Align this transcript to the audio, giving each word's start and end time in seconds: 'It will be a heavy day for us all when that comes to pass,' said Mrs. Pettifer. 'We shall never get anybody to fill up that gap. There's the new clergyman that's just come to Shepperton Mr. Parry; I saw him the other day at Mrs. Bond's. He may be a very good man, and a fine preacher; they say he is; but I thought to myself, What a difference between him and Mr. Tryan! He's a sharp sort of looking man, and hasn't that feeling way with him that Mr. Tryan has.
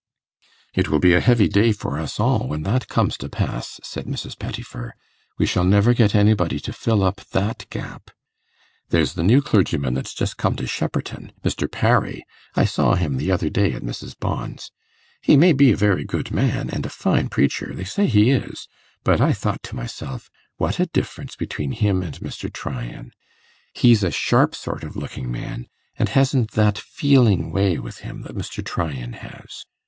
'It 0.73 0.89
will 0.89 0.97
be 0.97 1.13
a 1.13 1.19
heavy 1.19 1.47
day 1.47 1.71
for 1.71 1.99
us 1.99 2.19
all 2.19 2.47
when 2.47 2.63
that 2.63 2.87
comes 2.87 3.15
to 3.15 3.29
pass,' 3.29 3.79
said 3.83 4.07
Mrs. 4.07 4.35
Pettifer. 4.39 4.95
'We 5.37 5.45
shall 5.45 5.63
never 5.63 5.93
get 5.93 6.15
anybody 6.15 6.59
to 6.61 6.73
fill 6.73 7.03
up 7.03 7.21
that 7.33 7.67
gap. 7.69 8.09
There's 8.89 9.13
the 9.13 9.21
new 9.21 9.43
clergyman 9.43 9.93
that's 9.93 10.15
just 10.15 10.37
come 10.37 10.55
to 10.55 10.65
Shepperton 10.65 11.33
Mr. 11.43 11.71
Parry; 11.71 12.25
I 12.55 12.65
saw 12.65 12.95
him 12.95 13.17
the 13.17 13.29
other 13.31 13.51
day 13.51 13.73
at 13.73 13.83
Mrs. 13.83 14.17
Bond's. 14.19 14.71
He 15.21 15.37
may 15.37 15.53
be 15.53 15.71
a 15.71 15.75
very 15.77 16.03
good 16.03 16.31
man, 16.31 16.71
and 16.71 16.83
a 16.83 16.89
fine 16.89 17.29
preacher; 17.29 17.71
they 17.75 17.83
say 17.83 18.07
he 18.07 18.31
is; 18.31 18.67
but 19.03 19.21
I 19.21 19.33
thought 19.33 19.61
to 19.65 19.75
myself, 19.75 20.31
What 20.57 20.79
a 20.79 20.87
difference 20.87 21.35
between 21.35 21.73
him 21.73 22.01
and 22.01 22.15
Mr. 22.19 22.51
Tryan! 22.51 23.11
He's 23.75 24.03
a 24.03 24.09
sharp 24.09 24.55
sort 24.55 24.83
of 24.83 24.95
looking 24.95 25.31
man, 25.31 25.67
and 25.99 26.09
hasn't 26.09 26.53
that 26.53 26.79
feeling 26.79 27.51
way 27.51 27.77
with 27.77 27.99
him 27.99 28.23
that 28.23 28.33
Mr. 28.35 28.65
Tryan 28.65 29.13
has. 29.13 29.65